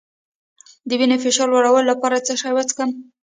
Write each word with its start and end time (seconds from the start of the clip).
د 0.87 0.89
وینې 0.99 1.17
فشار 1.23 1.47
لوړولو 1.51 1.89
لپاره 1.91 2.23
څه 2.25 2.33
شی 2.41 2.51
وڅښم؟ 2.53 2.89